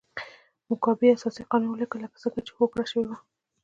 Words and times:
موګابي 0.67 1.07
اساسي 1.13 1.43
قانون 1.51 1.69
ولیکه 1.71 1.97
لکه 2.03 2.17
څنګه 2.23 2.39
چې 2.47 2.51
هوکړه 2.57 2.83
شوې 2.91 3.05
وه. 3.07 3.17